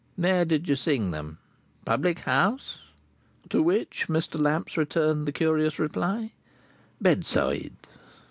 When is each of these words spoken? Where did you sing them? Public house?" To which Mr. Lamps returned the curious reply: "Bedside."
Where 0.15 0.45
did 0.45 0.67
you 0.67 0.75
sing 0.75 1.11
them? 1.11 1.37
Public 1.85 2.17
house?" 2.21 2.79
To 3.51 3.61
which 3.61 4.05
Mr. 4.09 4.39
Lamps 4.41 4.75
returned 4.75 5.27
the 5.27 5.31
curious 5.31 5.77
reply: 5.77 6.31
"Bedside." 6.99 7.73